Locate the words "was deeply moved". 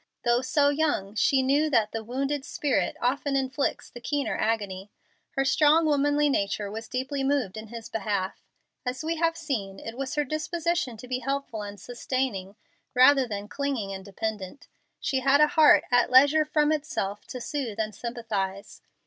6.71-7.55